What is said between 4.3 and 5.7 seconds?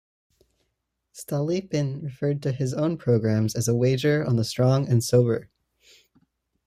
the strong and sober".